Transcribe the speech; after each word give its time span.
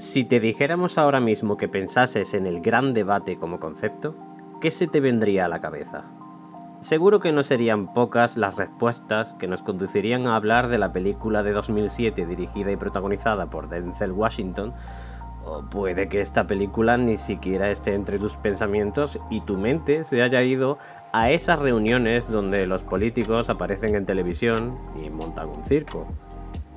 Si 0.00 0.24
te 0.24 0.40
dijéramos 0.40 0.96
ahora 0.96 1.20
mismo 1.20 1.58
que 1.58 1.68
pensases 1.68 2.32
en 2.32 2.46
el 2.46 2.62
gran 2.62 2.94
debate 2.94 3.36
como 3.36 3.60
concepto, 3.60 4.16
¿qué 4.58 4.70
se 4.70 4.86
te 4.86 4.98
vendría 4.98 5.44
a 5.44 5.48
la 5.48 5.60
cabeza? 5.60 6.04
Seguro 6.80 7.20
que 7.20 7.32
no 7.32 7.42
serían 7.42 7.92
pocas 7.92 8.38
las 8.38 8.56
respuestas 8.56 9.34
que 9.34 9.46
nos 9.46 9.60
conducirían 9.60 10.26
a 10.26 10.36
hablar 10.36 10.68
de 10.68 10.78
la 10.78 10.90
película 10.90 11.42
de 11.42 11.52
2007 11.52 12.24
dirigida 12.24 12.72
y 12.72 12.76
protagonizada 12.76 13.50
por 13.50 13.68
Denzel 13.68 14.12
Washington, 14.12 14.72
o 15.44 15.68
puede 15.68 16.08
que 16.08 16.22
esta 16.22 16.46
película 16.46 16.96
ni 16.96 17.18
siquiera 17.18 17.70
esté 17.70 17.94
entre 17.94 18.18
tus 18.18 18.36
pensamientos 18.36 19.18
y 19.28 19.42
tu 19.42 19.58
mente 19.58 20.04
se 20.04 20.22
haya 20.22 20.42
ido 20.42 20.78
a 21.12 21.30
esas 21.30 21.58
reuniones 21.58 22.26
donde 22.26 22.66
los 22.66 22.82
políticos 22.82 23.50
aparecen 23.50 23.94
en 23.96 24.06
televisión 24.06 24.78
y 25.04 25.10
montan 25.10 25.50
un 25.50 25.62
circo. 25.62 26.06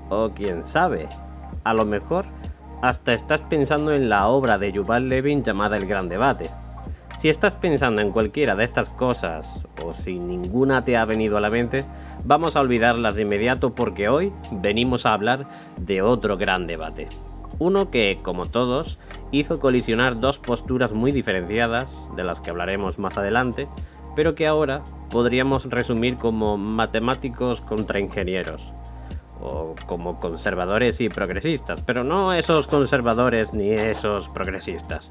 O 0.10 0.32
quién 0.32 0.66
sabe, 0.66 1.08
a 1.64 1.74
lo 1.74 1.86
mejor 1.86 2.26
hasta 2.84 3.14
estás 3.14 3.40
pensando 3.40 3.94
en 3.94 4.10
la 4.10 4.28
obra 4.28 4.58
de 4.58 4.74
Yuval 4.74 5.08
Levin 5.08 5.42
llamada 5.42 5.78
El 5.78 5.86
Gran 5.86 6.10
Debate. 6.10 6.50
Si 7.18 7.30
estás 7.30 7.54
pensando 7.54 8.02
en 8.02 8.12
cualquiera 8.12 8.58
de 8.58 8.66
estas 8.66 8.90
cosas, 8.90 9.66
o 9.82 9.94
si 9.94 10.20
ninguna 10.20 10.84
te 10.84 10.98
ha 10.98 11.06
venido 11.06 11.38
a 11.38 11.40
la 11.40 11.50
mente, 11.50 11.86
vamos 12.26 12.58
a 12.58 12.60
olvidarlas 12.60 13.16
de 13.16 13.22
inmediato 13.22 13.74
porque 13.74 14.10
hoy 14.10 14.34
venimos 14.52 15.06
a 15.06 15.14
hablar 15.14 15.48
de 15.78 16.02
otro 16.02 16.36
gran 16.36 16.68
debate. 16.68 17.08
Uno 17.58 17.90
que, 17.90 18.20
como 18.22 18.48
todos, 18.48 19.00
hizo 19.32 19.60
colisionar 19.60 20.20
dos 20.20 20.38
posturas 20.38 20.92
muy 20.92 21.14
diferenciadas, 21.14 22.10
de 22.18 22.26
las 22.26 22.42
que 22.42 22.50
hablaremos 22.50 23.00
más 23.00 23.18
adelante, 23.18 23.70
pero 24.14 24.36
que 24.36 24.46
ahora 24.46 24.82
podríamos 25.10 25.70
resumir 25.70 26.18
como 26.18 26.58
matemáticos 26.58 27.62
contra 27.62 28.02
ingenieros 28.02 28.74
o 29.44 29.76
como 29.86 30.20
conservadores 30.20 31.02
y 31.02 31.10
progresistas, 31.10 31.82
pero 31.82 32.04
no 32.04 32.34
esos 32.34 32.66
conservadores 32.66 33.54
ni 33.54 33.72
esos 33.72 34.30
progresistas. 34.30 35.10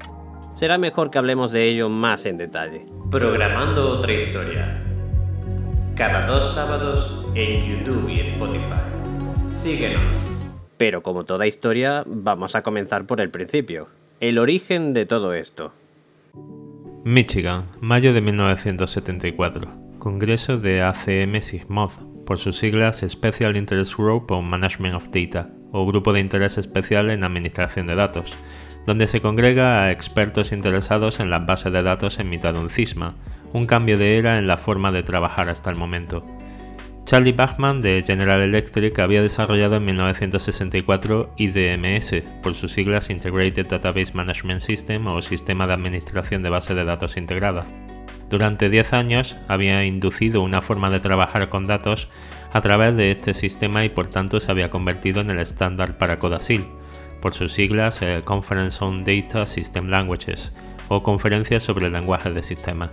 Será 0.53 0.77
mejor 0.77 1.11
que 1.11 1.17
hablemos 1.17 1.51
de 1.51 1.65
ello 1.65 1.89
más 1.89 2.25
en 2.25 2.37
detalle. 2.37 2.85
Programando 3.09 3.91
otra 3.91 4.13
historia. 4.13 4.83
Cada 5.95 6.25
dos 6.25 6.53
sábados 6.53 7.25
en 7.35 7.63
YouTube 7.63 8.09
y 8.09 8.21
Spotify. 8.21 8.81
Síguenos. 9.49 10.13
Pero 10.77 11.03
como 11.03 11.23
toda 11.23 11.47
historia, 11.47 12.03
vamos 12.07 12.55
a 12.55 12.63
comenzar 12.63 13.05
por 13.05 13.21
el 13.21 13.29
principio. 13.29 13.87
El 14.19 14.39
origen 14.39 14.93
de 14.93 15.05
todo 15.05 15.33
esto. 15.33 15.71
Michigan, 17.03 17.65
mayo 17.81 18.13
de 18.13 18.21
1974. 18.21 19.67
Congreso 19.99 20.57
de 20.57 20.81
ACM 20.81 21.39
SIGMOD, 21.39 21.91
por 22.25 22.39
sus 22.39 22.57
siglas 22.57 23.03
Special 23.07 23.55
Interest 23.55 23.95
Group 23.95 24.31
on 24.31 24.45
Management 24.45 24.95
of 24.95 25.09
Data, 25.09 25.49
o 25.71 25.85
Grupo 25.85 26.13
de 26.13 26.19
Interés 26.19 26.57
Especial 26.57 27.09
en 27.09 27.23
Administración 27.23 27.87
de 27.87 27.95
Datos, 27.95 28.35
donde 28.85 29.07
se 29.07 29.21
congrega 29.21 29.83
a 29.83 29.91
expertos 29.91 30.51
interesados 30.51 31.19
en 31.19 31.29
las 31.29 31.45
bases 31.45 31.71
de 31.71 31.83
datos 31.83 32.19
en 32.19 32.29
mitad 32.29 32.53
de 32.53 32.59
un 32.59 32.69
cisma, 32.69 33.15
un 33.53 33.65
cambio 33.65 33.97
de 33.97 34.17
era 34.17 34.37
en 34.37 34.47
la 34.47 34.57
forma 34.57 34.91
de 34.91 35.03
trabajar 35.03 35.49
hasta 35.49 35.69
el 35.69 35.77
momento. 35.77 36.25
Charlie 37.05 37.33
Bachman 37.33 37.81
de 37.81 38.01
General 38.05 38.41
Electric 38.41 38.97
había 38.99 39.21
desarrollado 39.21 39.75
en 39.75 39.85
1964 39.85 41.33
IDMS, 41.37 42.23
por 42.41 42.55
sus 42.55 42.71
siglas 42.71 43.09
Integrated 43.09 43.67
Database 43.67 44.13
Management 44.13 44.61
System 44.61 45.07
o 45.07 45.21
Sistema 45.21 45.67
de 45.67 45.73
Administración 45.73 46.43
de 46.43 46.49
Base 46.49 46.73
de 46.73 46.85
Datos 46.85 47.17
Integrada. 47.17 47.65
Durante 48.33 48.71
10 48.71 48.93
años 48.93 49.37
había 49.47 49.85
inducido 49.85 50.41
una 50.41 50.63
forma 50.63 50.89
de 50.89 50.99
trabajar 50.99 51.49
con 51.49 51.67
datos 51.67 52.07
a 52.51 52.61
través 52.61 52.97
de 52.97 53.11
este 53.11 53.35
sistema 53.35 53.85
y 53.85 53.89
por 53.89 54.07
tanto 54.07 54.39
se 54.39 54.49
había 54.49 54.71
convertido 54.71 55.21
en 55.21 55.29
el 55.29 55.37
estándar 55.37 55.99
para 55.99 56.17
Codasil, 56.17 56.65
por 57.21 57.35
sus 57.35 57.53
siglas 57.53 58.01
eh, 58.01 58.23
Conference 58.25 58.83
on 58.83 59.03
Data 59.03 59.45
System 59.45 59.87
Languages 59.87 60.51
o 60.87 61.03
Conferencia 61.03 61.59
sobre 61.59 61.85
el 61.85 61.93
lenguaje 61.93 62.31
de 62.31 62.41
sistema. 62.41 62.91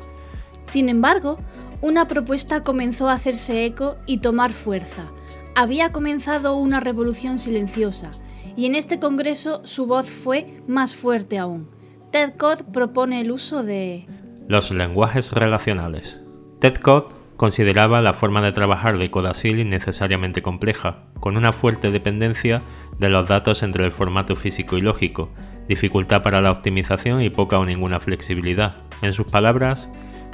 Sin 0.66 0.90
embargo, 0.90 1.38
una 1.80 2.06
propuesta 2.06 2.62
comenzó 2.62 3.08
a 3.08 3.14
hacerse 3.14 3.64
eco 3.64 3.96
y 4.04 4.18
tomar 4.18 4.52
fuerza. 4.52 5.10
Había 5.56 5.90
comenzado 5.90 6.54
una 6.56 6.80
revolución 6.80 7.38
silenciosa, 7.38 8.10
y 8.56 8.66
en 8.66 8.74
este 8.74 9.00
congreso 9.00 9.62
su 9.64 9.86
voz 9.86 10.10
fue 10.10 10.62
más 10.66 10.94
fuerte 10.94 11.38
aún. 11.38 11.70
Ted 12.10 12.34
Code 12.36 12.64
propone 12.64 13.22
el 13.22 13.30
uso 13.30 13.62
de 13.62 14.06
los 14.50 14.72
lenguajes 14.72 15.30
relacionales. 15.30 16.24
Ted 16.58 16.74
Code 16.74 17.14
consideraba 17.36 18.00
la 18.00 18.12
forma 18.12 18.42
de 18.42 18.50
trabajar 18.50 18.98
de 18.98 19.08
Codasil 19.08 19.60
innecesariamente 19.60 20.42
compleja, 20.42 21.04
con 21.20 21.36
una 21.36 21.52
fuerte 21.52 21.92
dependencia 21.92 22.60
de 22.98 23.10
los 23.10 23.28
datos 23.28 23.62
entre 23.62 23.84
el 23.84 23.92
formato 23.92 24.34
físico 24.34 24.76
y 24.76 24.80
lógico, 24.80 25.30
dificultad 25.68 26.22
para 26.22 26.40
la 26.40 26.50
optimización 26.50 27.22
y 27.22 27.30
poca 27.30 27.60
o 27.60 27.64
ninguna 27.64 28.00
flexibilidad. 28.00 28.78
En 29.02 29.12
sus 29.12 29.26
palabras, 29.26 29.88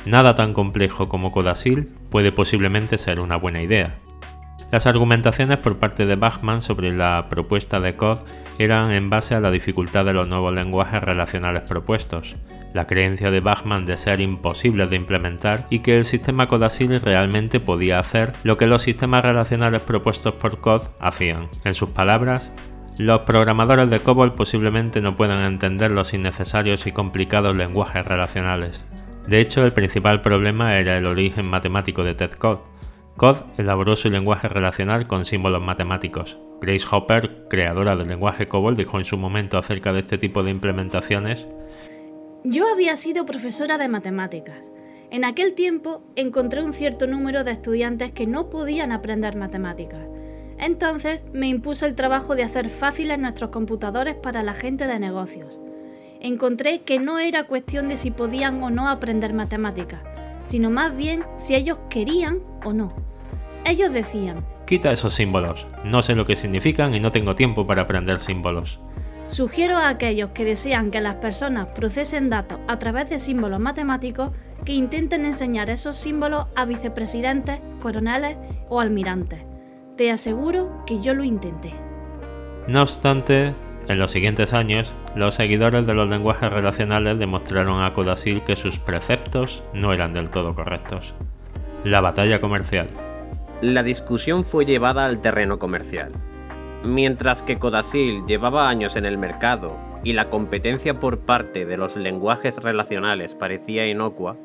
nada 0.06 0.34
tan 0.34 0.54
complejo 0.54 1.10
como 1.10 1.30
Codasil 1.30 1.90
puede 2.08 2.32
posiblemente 2.32 2.96
ser 2.96 3.20
una 3.20 3.36
buena 3.36 3.60
idea. 3.60 3.98
Las 4.72 4.86
argumentaciones 4.86 5.58
por 5.58 5.76
parte 5.76 6.06
de 6.06 6.16
Bachman 6.16 6.62
sobre 6.62 6.90
la 6.90 7.26
propuesta 7.28 7.80
de 7.80 7.96
Code 7.96 8.22
eran 8.58 8.92
en 8.92 9.10
base 9.10 9.34
a 9.34 9.40
la 9.40 9.50
dificultad 9.50 10.06
de 10.06 10.14
los 10.14 10.26
nuevos 10.26 10.54
lenguajes 10.54 11.02
relacionales 11.02 11.62
propuestos, 11.62 12.36
la 12.76 12.86
creencia 12.86 13.32
de 13.32 13.40
Bachman 13.40 13.86
de 13.86 13.96
ser 13.96 14.20
imposible 14.20 14.86
de 14.86 14.94
implementar 14.94 15.66
y 15.70 15.80
que 15.80 15.96
el 15.96 16.04
sistema 16.04 16.46
Codasil 16.46 17.00
realmente 17.00 17.58
podía 17.58 17.98
hacer 17.98 18.34
lo 18.44 18.56
que 18.56 18.68
los 18.68 18.82
sistemas 18.82 19.24
relacionales 19.24 19.80
propuestos 19.80 20.34
por 20.34 20.60
Code 20.60 20.88
hacían. 21.00 21.48
En 21.64 21.74
sus 21.74 21.88
palabras, 21.88 22.52
los 22.98 23.22
programadores 23.22 23.90
de 23.90 24.00
COBOL 24.00 24.34
posiblemente 24.34 25.00
no 25.00 25.16
puedan 25.16 25.40
entender 25.40 25.90
los 25.90 26.14
innecesarios 26.14 26.86
y 26.86 26.92
complicados 26.92 27.56
lenguajes 27.56 28.06
relacionales. 28.06 28.86
De 29.26 29.40
hecho, 29.40 29.64
el 29.64 29.72
principal 29.72 30.20
problema 30.20 30.76
era 30.76 30.96
el 30.96 31.06
origen 31.06 31.48
matemático 31.48 32.04
de 32.04 32.14
Ted 32.14 32.32
Code. 32.32 32.60
Code 33.16 33.40
elaboró 33.56 33.96
su 33.96 34.10
lenguaje 34.10 34.48
relacional 34.48 35.06
con 35.06 35.24
símbolos 35.24 35.62
matemáticos. 35.62 36.38
Grace 36.60 36.86
Hopper, 36.90 37.46
creadora 37.48 37.96
del 37.96 38.08
lenguaje 38.08 38.48
COBOL, 38.48 38.76
dijo 38.76 38.98
en 38.98 39.04
su 39.04 39.16
momento 39.16 39.58
acerca 39.58 39.92
de 39.92 40.00
este 40.00 40.18
tipo 40.18 40.42
de 40.42 40.50
implementaciones 40.50 41.46
yo 42.48 42.70
había 42.72 42.94
sido 42.94 43.26
profesora 43.26 43.76
de 43.76 43.88
matemáticas. 43.88 44.70
En 45.10 45.24
aquel 45.24 45.54
tiempo 45.54 46.02
encontré 46.14 46.62
un 46.62 46.72
cierto 46.72 47.08
número 47.08 47.42
de 47.42 47.50
estudiantes 47.50 48.12
que 48.12 48.28
no 48.28 48.50
podían 48.50 48.92
aprender 48.92 49.36
matemáticas. 49.36 50.06
Entonces 50.58 51.24
me 51.32 51.48
impuso 51.48 51.86
el 51.86 51.96
trabajo 51.96 52.36
de 52.36 52.44
hacer 52.44 52.70
fáciles 52.70 53.18
nuestros 53.18 53.50
computadores 53.50 54.14
para 54.14 54.44
la 54.44 54.54
gente 54.54 54.86
de 54.86 55.00
negocios. 55.00 55.60
Encontré 56.20 56.82
que 56.82 57.00
no 57.00 57.18
era 57.18 57.48
cuestión 57.48 57.88
de 57.88 57.96
si 57.96 58.12
podían 58.12 58.62
o 58.62 58.70
no 58.70 58.88
aprender 58.88 59.34
matemáticas, 59.34 60.00
sino 60.44 60.70
más 60.70 60.96
bien 60.96 61.24
si 61.36 61.56
ellos 61.56 61.78
querían 61.90 62.38
o 62.64 62.72
no. 62.72 62.94
Ellos 63.64 63.92
decían, 63.92 64.44
Quita 64.66 64.92
esos 64.92 65.14
símbolos, 65.14 65.66
no 65.84 66.00
sé 66.02 66.14
lo 66.14 66.26
que 66.26 66.36
significan 66.36 66.94
y 66.94 67.00
no 67.00 67.10
tengo 67.10 67.34
tiempo 67.34 67.66
para 67.66 67.82
aprender 67.82 68.20
símbolos. 68.20 68.78
Sugiero 69.28 69.76
a 69.76 69.88
aquellos 69.88 70.30
que 70.30 70.44
desean 70.44 70.92
que 70.92 71.00
las 71.00 71.16
personas 71.16 71.66
procesen 71.68 72.30
datos 72.30 72.58
a 72.68 72.78
través 72.78 73.10
de 73.10 73.18
símbolos 73.18 73.58
matemáticos 73.58 74.30
que 74.64 74.72
intenten 74.72 75.24
enseñar 75.24 75.68
esos 75.68 75.96
símbolos 75.96 76.46
a 76.54 76.64
vicepresidentes, 76.64 77.60
coroneles 77.80 78.36
o 78.68 78.80
almirantes. 78.80 79.40
Te 79.96 80.12
aseguro 80.12 80.84
que 80.86 81.00
yo 81.00 81.12
lo 81.12 81.24
intenté. 81.24 81.72
No 82.68 82.82
obstante, 82.82 83.54
en 83.88 83.98
los 83.98 84.12
siguientes 84.12 84.52
años, 84.52 84.94
los 85.16 85.34
seguidores 85.34 85.86
de 85.86 85.94
los 85.94 86.08
lenguajes 86.08 86.52
relacionales 86.52 87.18
demostraron 87.18 87.82
a 87.82 87.92
Codasil 87.94 88.42
que 88.42 88.54
sus 88.54 88.78
preceptos 88.78 89.62
no 89.72 89.92
eran 89.92 90.12
del 90.12 90.30
todo 90.30 90.54
correctos. 90.54 91.14
La 91.84 92.00
batalla 92.00 92.40
comercial. 92.40 92.88
La 93.60 93.82
discusión 93.82 94.44
fue 94.44 94.66
llevada 94.66 95.06
al 95.06 95.20
terreno 95.20 95.58
comercial. 95.58 96.12
Mientras 96.86 97.42
que 97.42 97.56
Codasil 97.56 98.24
llevaba 98.26 98.68
años 98.68 98.94
en 98.94 99.06
el 99.06 99.18
mercado 99.18 99.76
y 100.04 100.12
la 100.12 100.30
competencia 100.30 101.00
por 101.00 101.18
parte 101.18 101.66
de 101.66 101.76
los 101.76 101.96
lenguajes 101.96 102.58
relacionales 102.58 103.34
parecía 103.34 103.88
inocua, 103.88 104.36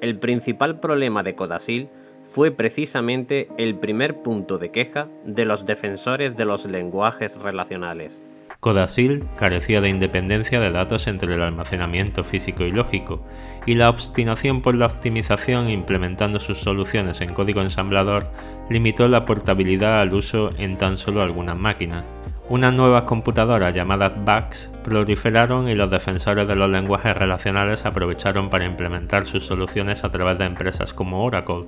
el 0.00 0.18
principal 0.18 0.80
problema 0.80 1.22
de 1.22 1.34
Codasil 1.34 1.90
fue 2.24 2.50
precisamente 2.50 3.48
el 3.58 3.74
primer 3.74 4.22
punto 4.22 4.56
de 4.56 4.70
queja 4.70 5.08
de 5.26 5.44
los 5.44 5.66
defensores 5.66 6.34
de 6.34 6.46
los 6.46 6.64
lenguajes 6.64 7.36
relacionales. 7.36 8.22
Codasil 8.62 9.24
carecía 9.36 9.80
de 9.80 9.88
independencia 9.88 10.60
de 10.60 10.70
datos 10.70 11.08
entre 11.08 11.34
el 11.34 11.42
almacenamiento 11.42 12.22
físico 12.22 12.62
y 12.62 12.70
lógico, 12.70 13.20
y 13.66 13.74
la 13.74 13.90
obstinación 13.90 14.62
por 14.62 14.76
la 14.76 14.86
optimización 14.86 15.68
implementando 15.68 16.38
sus 16.38 16.60
soluciones 16.60 17.20
en 17.22 17.34
código 17.34 17.60
ensamblador 17.60 18.28
limitó 18.70 19.08
la 19.08 19.26
portabilidad 19.26 20.00
al 20.00 20.14
uso 20.14 20.50
en 20.58 20.78
tan 20.78 20.96
solo 20.96 21.22
algunas 21.22 21.58
máquinas. 21.58 22.04
Unas 22.48 22.72
nuevas 22.72 23.02
computadoras 23.02 23.74
llamadas 23.74 24.12
BACs 24.24 24.70
proliferaron 24.84 25.68
y 25.68 25.74
los 25.74 25.90
defensores 25.90 26.46
de 26.46 26.54
los 26.54 26.70
lenguajes 26.70 27.16
relacionales 27.16 27.84
aprovecharon 27.84 28.48
para 28.48 28.64
implementar 28.64 29.26
sus 29.26 29.44
soluciones 29.44 30.04
a 30.04 30.10
través 30.10 30.38
de 30.38 30.44
empresas 30.44 30.94
como 30.94 31.24
Oracle. 31.24 31.64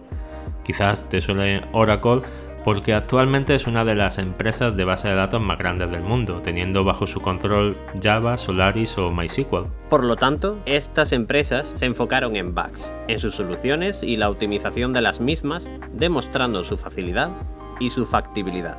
Quizás 0.62 1.08
te 1.08 1.20
suele 1.20 1.62
Oracle 1.72 2.22
porque 2.64 2.94
actualmente 2.94 3.54
es 3.54 3.66
una 3.66 3.84
de 3.84 3.94
las 3.94 4.18
empresas 4.18 4.74
de 4.74 4.84
base 4.84 5.08
de 5.08 5.14
datos 5.14 5.40
más 5.42 5.58
grandes 5.58 5.90
del 5.90 6.00
mundo, 6.00 6.40
teniendo 6.42 6.82
bajo 6.82 7.06
su 7.06 7.20
control 7.20 7.76
Java, 8.02 8.38
Solaris 8.38 8.96
o 8.96 9.10
MySQL. 9.12 9.68
Por 9.90 10.02
lo 10.02 10.16
tanto, 10.16 10.58
estas 10.64 11.12
empresas 11.12 11.72
se 11.74 11.84
enfocaron 11.84 12.36
en 12.36 12.54
bugs, 12.54 12.92
en 13.06 13.20
sus 13.20 13.34
soluciones 13.34 14.02
y 14.02 14.16
la 14.16 14.30
optimización 14.30 14.92
de 14.94 15.02
las 15.02 15.20
mismas, 15.20 15.70
demostrando 15.92 16.64
su 16.64 16.78
facilidad 16.78 17.30
y 17.78 17.90
su 17.90 18.06
factibilidad. 18.06 18.78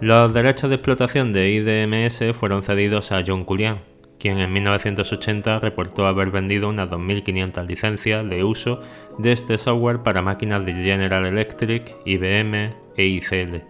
Los 0.00 0.32
derechos 0.32 0.70
de 0.70 0.76
explotación 0.76 1.32
de 1.32 1.50
IDMS 1.50 2.36
fueron 2.36 2.62
cedidos 2.62 3.10
a 3.10 3.22
John 3.26 3.44
Cullian, 3.44 3.80
quien 4.24 4.38
en 4.38 4.54
1980 4.54 5.58
reportó 5.58 6.06
haber 6.06 6.30
vendido 6.30 6.70
unas 6.70 6.88
2.500 6.88 7.66
licencias 7.66 8.26
de 8.26 8.42
uso 8.42 8.80
de 9.18 9.32
este 9.32 9.58
software 9.58 10.02
para 10.02 10.22
máquinas 10.22 10.64
de 10.64 10.72
General 10.72 11.26
Electric, 11.26 11.94
IBM 12.06 12.74
e 12.96 13.04
ICL. 13.04 13.64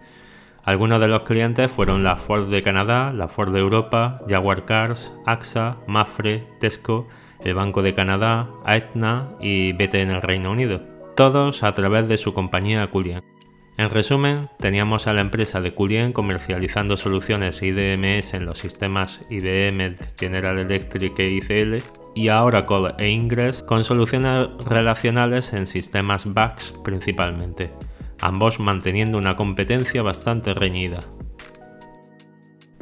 Algunos 0.63 1.01
de 1.01 1.09
los 1.09 1.23
clientes 1.23 1.69
fueron 1.69 2.05
la 2.05 2.15
Ford 2.15 2.49
de 2.49 2.61
Canadá, 2.61 3.11
la 3.11 3.27
Ford 3.27 3.51
de 3.51 3.59
Europa, 3.59 4.21
Jaguar 4.29 4.63
Cars, 4.63 5.13
AXA, 5.25 5.75
Mafre, 5.87 6.47
Tesco, 6.61 7.09
el 7.43 7.53
Banco 7.53 7.81
de 7.81 7.93
Canadá, 7.93 8.47
Aetna 8.63 9.31
y 9.41 9.73
BT 9.73 9.95
en 9.95 10.11
el 10.11 10.21
Reino 10.21 10.51
Unido, 10.51 10.79
todos 11.17 11.63
a 11.63 11.73
través 11.73 12.07
de 12.07 12.17
su 12.17 12.33
compañía 12.33 12.87
Cullian. 12.87 13.34
En 13.77 13.89
resumen, 13.89 14.49
teníamos 14.57 15.05
a 15.05 15.13
la 15.13 15.19
empresa 15.19 15.59
de 15.59 15.73
Cullian 15.73 16.13
comercializando 16.13 16.95
soluciones 16.95 17.61
IDMS 17.61 18.33
en 18.33 18.45
los 18.45 18.59
sistemas 18.59 19.21
IBM, 19.29 19.97
General 20.17 20.57
Electric 20.59 21.19
e 21.19 21.31
ICL 21.31 21.83
y 22.15 22.29
a 22.29 22.41
Oracle 22.45 22.93
e 22.97 23.09
Ingress 23.09 23.63
con 23.63 23.83
soluciones 23.83 24.47
relacionales 24.65 25.51
en 25.51 25.67
sistemas 25.67 26.33
BACS 26.33 26.73
principalmente, 26.85 27.73
ambos 28.21 28.61
manteniendo 28.61 29.17
una 29.17 29.35
competencia 29.35 30.01
bastante 30.01 30.53
reñida. 30.53 31.01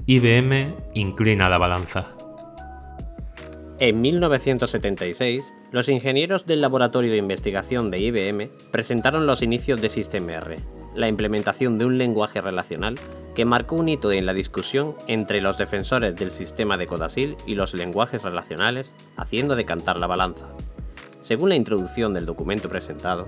IBM 0.05 0.75
inclina 0.93 1.49
la 1.49 1.57
balanza. 1.57 2.15
En 3.79 3.99
1976, 3.99 5.55
los 5.71 5.89
ingenieros 5.89 6.45
del 6.45 6.61
Laboratorio 6.61 7.11
de 7.11 7.17
Investigación 7.17 7.89
de 7.89 7.99
IBM 7.99 8.49
presentaron 8.71 9.25
los 9.25 9.41
inicios 9.41 9.81
de 9.81 9.89
SystemR, 9.89 10.82
la 10.95 11.07
implementación 11.07 11.77
de 11.77 11.85
un 11.85 11.97
lenguaje 11.97 12.41
relacional 12.41 12.95
que 13.35 13.45
marcó 13.45 13.75
un 13.75 13.89
hito 13.89 14.11
en 14.11 14.25
la 14.25 14.33
discusión 14.33 14.95
entre 15.07 15.41
los 15.41 15.57
defensores 15.57 16.15
del 16.15 16.31
sistema 16.31 16.77
de 16.77 16.87
Codasil 16.87 17.35
y 17.47 17.55
los 17.55 17.73
lenguajes 17.73 18.21
relacionales, 18.21 18.93
haciendo 19.17 19.55
decantar 19.55 19.97
la 19.97 20.07
balanza. 20.07 20.47
Según 21.21 21.49
la 21.49 21.55
introducción 21.55 22.13
del 22.13 22.25
documento 22.25 22.69
presentado, 22.69 23.27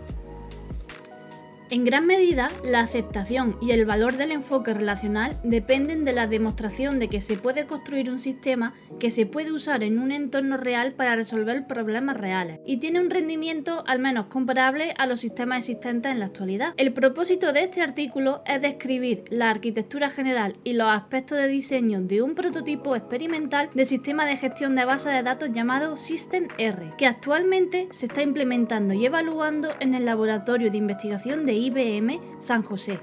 en 1.69 1.83
gran 1.83 2.05
medida, 2.05 2.49
la 2.63 2.81
aceptación 2.81 3.57
y 3.61 3.71
el 3.71 3.85
valor 3.85 4.17
del 4.17 4.31
enfoque 4.31 4.73
relacional 4.73 5.39
dependen 5.43 6.05
de 6.05 6.13
la 6.13 6.27
demostración 6.27 6.99
de 6.99 7.07
que 7.07 7.21
se 7.21 7.37
puede 7.37 7.65
construir 7.65 8.09
un 8.11 8.19
sistema 8.19 8.73
que 8.99 9.09
se 9.09 9.25
puede 9.25 9.51
usar 9.51 9.83
en 9.83 9.97
un 9.97 10.11
entorno 10.11 10.57
real 10.57 10.93
para 10.93 11.15
resolver 11.15 11.65
problemas 11.65 12.17
reales 12.17 12.59
y 12.65 12.77
tiene 12.77 13.01
un 13.01 13.09
rendimiento 13.09 13.83
al 13.87 13.99
menos 13.99 14.27
comparable 14.27 14.93
a 14.97 15.07
los 15.07 15.21
sistemas 15.21 15.59
existentes 15.59 16.11
en 16.11 16.19
la 16.19 16.27
actualidad. 16.27 16.73
El 16.77 16.93
propósito 16.93 17.51
de 17.51 17.63
este 17.63 17.81
artículo 17.81 18.43
es 18.45 18.61
describir 18.61 19.23
la 19.29 19.49
arquitectura 19.49 20.09
general 20.09 20.57
y 20.63 20.73
los 20.73 20.87
aspectos 20.87 21.37
de 21.37 21.47
diseño 21.47 22.01
de 22.01 22.21
un 22.21 22.35
prototipo 22.35 22.95
experimental 22.95 23.69
de 23.73 23.85
sistema 23.85 24.25
de 24.25 24.37
gestión 24.37 24.75
de 24.75 24.85
bases 24.85 25.13
de 25.13 25.23
datos 25.23 25.49
llamado 25.51 25.97
System 25.97 26.47
R, 26.57 26.93
que 26.97 27.07
actualmente 27.07 27.87
se 27.89 28.05
está 28.05 28.21
implementando 28.21 28.93
y 28.93 29.05
evaluando 29.05 29.69
en 29.79 29.95
el 29.95 30.05
laboratorio 30.05 30.69
de 30.69 30.77
investigación 30.77 31.45
de 31.45 31.54
IBM 31.55 32.19
San 32.39 32.63
José. 32.63 32.99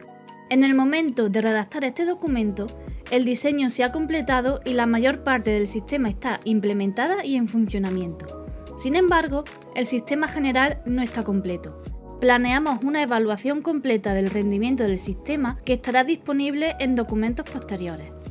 En 0.50 0.64
el 0.64 0.74
momento 0.74 1.28
de 1.28 1.40
redactar 1.40 1.84
este 1.84 2.04
documento, 2.04 2.66
el 3.10 3.24
diseño 3.24 3.70
se 3.70 3.84
ha 3.84 3.92
completado 3.92 4.60
y 4.64 4.74
la 4.74 4.86
mayor 4.86 5.24
parte 5.24 5.50
del 5.50 5.66
sistema 5.66 6.08
está 6.08 6.40
implementada 6.44 7.24
y 7.24 7.36
en 7.36 7.48
funcionamiento. 7.48 8.46
Sin 8.76 8.96
embargo, 8.96 9.44
el 9.74 9.86
sistema 9.86 10.28
general 10.28 10.80
no 10.84 11.02
está 11.02 11.24
completo. 11.24 11.82
Planeamos 12.20 12.82
una 12.84 13.02
evaluación 13.02 13.62
completa 13.62 14.14
del 14.14 14.30
rendimiento 14.30 14.84
del 14.84 14.98
sistema 14.98 15.58
que 15.64 15.72
estará 15.72 16.04
disponible 16.04 16.76
en 16.78 16.94
documentos 16.94 17.48
posteriores. 17.50 18.21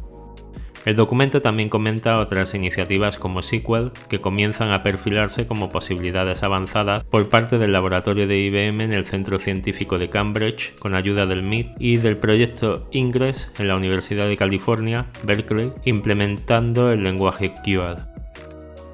El 0.84 0.96
documento 0.96 1.42
también 1.42 1.70
comenta 1.70 2.18
otras 2.18 2.56
iniciativas 2.56 3.18
como 3.18 3.44
SQL 3.44 3.92
que 4.10 4.20
comienzan 4.20 4.72
a 4.72 4.82
perfilarse 4.82 5.46
como 5.46 5.70
posibilidades 5.70 6.42
avanzadas 6.42 7.04
por 7.04 7.30
parte 7.30 7.60
del 7.60 7.72
laboratorio 7.72 8.28
de 8.28 8.40
IBM 8.40 8.82
en 8.82 8.94
el 8.94 9.06
Centro 9.06 9.38
Científico 9.38 10.00
de 10.00 10.10
Cambridge 10.10 10.74
con 10.80 10.96
ayuda 10.96 11.28
del 11.28 11.44
MIT 11.44 11.76
y 11.78 11.98
del 11.98 12.18
proyecto 12.18 12.88
Ingress 12.92 13.52
en 13.60 13.68
la 13.68 13.76
Universidad 13.76 14.28
de 14.28 14.38
California, 14.38 15.06
Berkeley, 15.24 15.72
implementando 15.86 16.92
el 16.92 17.04
lenguaje 17.04 17.54
QAD. 17.64 18.00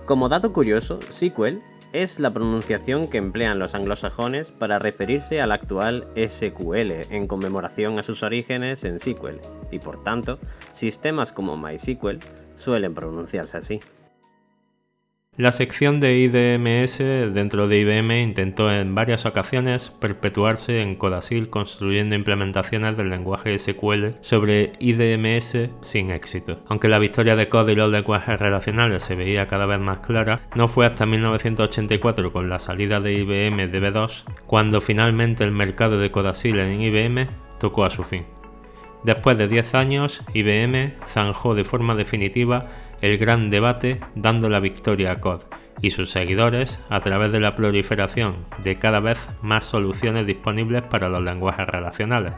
Como 0.06 0.28
dato 0.28 0.52
curioso, 0.52 1.00
SQL 1.10 1.60
es 2.04 2.20
la 2.20 2.32
pronunciación 2.32 3.08
que 3.08 3.18
emplean 3.18 3.58
los 3.58 3.74
anglosajones 3.74 4.52
para 4.52 4.78
referirse 4.78 5.42
al 5.42 5.52
actual 5.52 6.08
SQL 6.16 6.92
en 7.10 7.26
conmemoración 7.26 7.98
a 7.98 8.04
sus 8.04 8.22
orígenes 8.22 8.84
en 8.84 9.00
SQL, 9.00 9.40
y 9.72 9.80
por 9.80 10.04
tanto, 10.04 10.38
sistemas 10.74 11.32
como 11.32 11.58
MySQL 11.58 12.20
suelen 12.56 12.94
pronunciarse 12.94 13.58
así. 13.58 13.80
La 15.38 15.52
sección 15.52 16.00
de 16.00 16.18
IDMS 16.18 16.98
dentro 17.32 17.68
de 17.68 17.78
IBM 17.78 18.24
intentó 18.24 18.72
en 18.72 18.96
varias 18.96 19.28
ocasiones 19.28 19.92
perpetuarse 19.92 20.82
en 20.82 20.96
Codasil 20.96 21.52
construyendo 21.52 22.16
implementaciones 22.16 22.98
del 22.98 23.10
lenguaje 23.10 23.60
SQL 23.60 24.16
sobre 24.22 24.74
IDMS 24.80 25.70
sin 25.82 26.10
éxito. 26.10 26.64
Aunque 26.68 26.88
la 26.88 26.98
victoria 26.98 27.36
de 27.36 27.50
Code 27.50 27.74
y 27.74 27.76
los 27.76 27.92
lenguajes 27.92 28.40
relacionales 28.40 29.04
se 29.04 29.14
veía 29.14 29.46
cada 29.46 29.68
vez 29.68 29.80
más 29.80 30.00
clara, 30.00 30.40
no 30.56 30.68
fue 30.68 30.88
hasta 30.88 31.06
1984 31.06 32.34
con 32.34 32.50
la 32.50 32.58
salida 32.58 33.00
de 33.00 33.14
IBM 33.14 33.72
DB2 33.72 34.24
cuando 34.48 34.82
finalmente 34.82 35.44
el 35.44 35.52
mercado 35.52 36.00
de 36.00 36.10
Codasil 36.10 36.58
en 36.58 36.82
IBM 36.82 37.28
tocó 37.60 37.86
a 37.86 37.92
su 37.92 38.04
fin. 38.04 38.26
Después 39.04 39.38
de 39.38 39.48
10 39.48 39.76
años, 39.76 40.24
IBM 40.34 40.96
zanjó 41.06 41.54
de 41.54 41.64
forma 41.64 41.94
definitiva 41.94 42.66
el 43.02 43.18
gran 43.18 43.50
debate 43.50 44.00
dando 44.16 44.50
la 44.50 44.60
victoria 44.60 45.12
a 45.12 45.22
COD 45.22 45.42
y 45.82 45.92
sus 45.92 46.12
seguidores 46.12 46.80
a 46.90 47.02
través 47.02 47.32
de 47.32 47.40
la 47.40 47.56
proliferación 47.56 48.38
de 48.64 48.80
cada 48.80 49.00
vez 49.00 49.28
más 49.42 49.66
soluciones 49.66 50.26
disponibles 50.26 50.84
para 50.84 51.10
los 51.10 51.24
lenguajes 51.24 51.68
relacionales. 51.68 52.34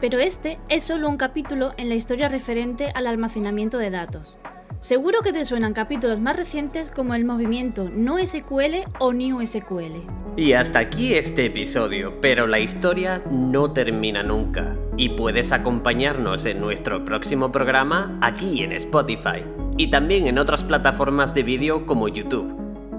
Pero 0.00 0.18
este 0.18 0.58
es 0.68 0.84
solo 0.84 1.08
un 1.08 1.16
capítulo 1.16 1.72
en 1.76 1.88
la 1.88 1.94
historia 1.94 2.28
referente 2.28 2.90
al 2.94 3.06
almacenamiento 3.06 3.78
de 3.78 3.90
datos. 3.90 4.38
Seguro 4.78 5.20
que 5.20 5.34
te 5.34 5.44
suenan 5.44 5.74
capítulos 5.74 6.20
más 6.20 6.36
recientes 6.36 6.90
como 6.90 7.14
el 7.14 7.26
movimiento 7.26 7.90
NoSQL 7.90 8.84
o 8.98 9.12
NewSQL. 9.12 10.06
Y 10.36 10.54
hasta 10.54 10.78
aquí 10.78 11.14
este 11.14 11.46
episodio, 11.46 12.18
pero 12.22 12.46
la 12.46 12.60
historia 12.60 13.22
no 13.30 13.72
termina 13.72 14.22
nunca. 14.22 14.76
Y 14.96 15.10
puedes 15.10 15.52
acompañarnos 15.52 16.46
en 16.46 16.60
nuestro 16.60 17.04
próximo 17.04 17.52
programa 17.52 18.18
aquí 18.22 18.62
en 18.62 18.72
Spotify 18.72 19.44
y 19.80 19.86
también 19.86 20.26
en 20.26 20.38
otras 20.38 20.62
plataformas 20.62 21.32
de 21.32 21.42
vídeo 21.42 21.86
como 21.86 22.06
YouTube. 22.06 22.54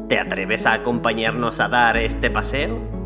¿Te 0.10 0.20
atreves 0.20 0.66
a 0.66 0.74
acompañarnos 0.74 1.60
a 1.60 1.68
dar 1.68 1.96
este 1.96 2.32
paseo? 2.32 3.01